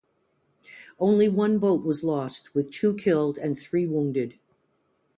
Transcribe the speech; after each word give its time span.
Only 0.97 1.29
one 1.29 1.59
boat 1.59 1.85
was 1.85 2.03
lost, 2.03 2.55
with 2.55 2.71
two 2.71 2.95
killed 2.95 3.37
and 3.37 3.55
three 3.55 3.85
wounded. 3.85 4.39